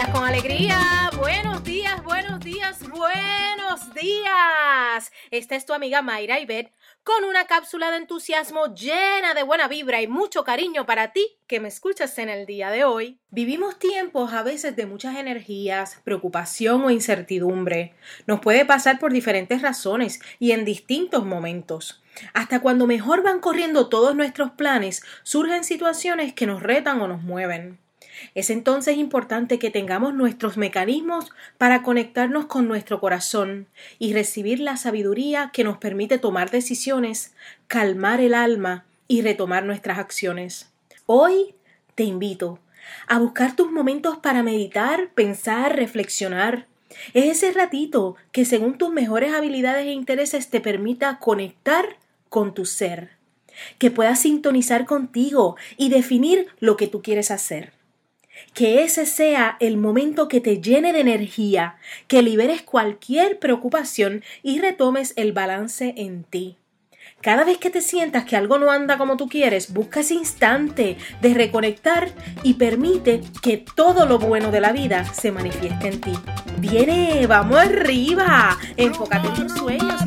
días 0.00 0.14
con 0.14 0.24
alegría, 0.24 1.10
buenos 1.18 1.62
días, 1.62 2.02
buenos 2.02 2.40
días, 2.40 2.88
buenos 2.88 3.92
días. 3.92 5.12
Esta 5.30 5.56
es 5.56 5.66
tu 5.66 5.74
amiga 5.74 6.00
Mayra 6.00 6.40
Ibet 6.40 6.72
con 7.04 7.24
una 7.24 7.44
cápsula 7.44 7.90
de 7.90 7.98
entusiasmo 7.98 8.74
llena 8.74 9.34
de 9.34 9.42
buena 9.42 9.68
vibra 9.68 10.00
y 10.00 10.06
mucho 10.06 10.42
cariño 10.42 10.86
para 10.86 11.12
ti 11.12 11.26
que 11.46 11.60
me 11.60 11.68
escuchas 11.68 12.16
en 12.16 12.30
el 12.30 12.46
día 12.46 12.70
de 12.70 12.84
hoy. 12.84 13.18
Vivimos 13.28 13.78
tiempos 13.78 14.32
a 14.32 14.42
veces 14.42 14.74
de 14.74 14.86
muchas 14.86 15.16
energías, 15.16 16.00
preocupación 16.02 16.82
o 16.82 16.90
incertidumbre. 16.90 17.92
Nos 18.26 18.40
puede 18.40 18.64
pasar 18.64 18.98
por 18.98 19.12
diferentes 19.12 19.60
razones 19.60 20.18
y 20.38 20.52
en 20.52 20.64
distintos 20.64 21.26
momentos. 21.26 22.02
Hasta 22.32 22.60
cuando 22.60 22.86
mejor 22.86 23.22
van 23.22 23.40
corriendo 23.40 23.90
todos 23.90 24.14
nuestros 24.14 24.52
planes, 24.52 25.02
surgen 25.24 25.62
situaciones 25.62 26.32
que 26.32 26.46
nos 26.46 26.62
retan 26.62 27.02
o 27.02 27.06
nos 27.08 27.22
mueven. 27.22 27.78
Es 28.34 28.50
entonces 28.50 28.96
importante 28.96 29.58
que 29.58 29.70
tengamos 29.70 30.14
nuestros 30.14 30.56
mecanismos 30.56 31.30
para 31.58 31.82
conectarnos 31.82 32.46
con 32.46 32.68
nuestro 32.68 33.00
corazón 33.00 33.66
y 33.98 34.12
recibir 34.12 34.60
la 34.60 34.76
sabiduría 34.76 35.50
que 35.52 35.64
nos 35.64 35.78
permite 35.78 36.18
tomar 36.18 36.50
decisiones, 36.50 37.34
calmar 37.66 38.20
el 38.20 38.34
alma 38.34 38.84
y 39.08 39.22
retomar 39.22 39.64
nuestras 39.64 39.98
acciones. 39.98 40.70
Hoy 41.06 41.54
te 41.94 42.04
invito 42.04 42.60
a 43.06 43.18
buscar 43.18 43.56
tus 43.56 43.70
momentos 43.70 44.18
para 44.18 44.42
meditar, 44.42 45.10
pensar, 45.14 45.76
reflexionar. 45.76 46.66
Es 47.14 47.26
ese 47.26 47.52
ratito 47.52 48.16
que 48.32 48.44
según 48.44 48.78
tus 48.78 48.90
mejores 48.92 49.32
habilidades 49.32 49.86
e 49.86 49.92
intereses 49.92 50.50
te 50.50 50.60
permita 50.60 51.18
conectar 51.18 51.96
con 52.28 52.54
tu 52.54 52.64
ser, 52.64 53.10
que 53.78 53.90
puedas 53.90 54.20
sintonizar 54.20 54.86
contigo 54.86 55.56
y 55.76 55.88
definir 55.88 56.46
lo 56.58 56.76
que 56.76 56.86
tú 56.86 57.02
quieres 57.02 57.30
hacer. 57.30 57.79
Que 58.54 58.82
ese 58.84 59.06
sea 59.06 59.56
el 59.60 59.76
momento 59.76 60.28
que 60.28 60.40
te 60.40 60.60
llene 60.60 60.92
de 60.92 61.00
energía, 61.00 61.76
que 62.08 62.22
liberes 62.22 62.62
cualquier 62.62 63.38
preocupación 63.38 64.22
y 64.42 64.60
retomes 64.60 65.12
el 65.16 65.32
balance 65.32 65.94
en 65.96 66.24
ti. 66.24 66.56
Cada 67.20 67.44
vez 67.44 67.58
que 67.58 67.68
te 67.68 67.82
sientas 67.82 68.24
que 68.24 68.34
algo 68.34 68.58
no 68.58 68.70
anda 68.70 68.96
como 68.96 69.18
tú 69.18 69.28
quieres, 69.28 69.74
busca 69.74 70.00
ese 70.00 70.14
instante 70.14 70.96
de 71.20 71.34
reconectar 71.34 72.08
y 72.42 72.54
permite 72.54 73.20
que 73.42 73.58
todo 73.58 74.06
lo 74.06 74.18
bueno 74.18 74.50
de 74.50 74.60
la 74.60 74.72
vida 74.72 75.04
se 75.04 75.30
manifieste 75.30 75.88
en 75.88 76.00
ti. 76.00 76.12
Viene, 76.58 77.26
vamos 77.26 77.58
arriba, 77.58 78.56
enfócate 78.74 79.28
en 79.28 79.34
tus 79.34 79.52
sueños 79.52 80.02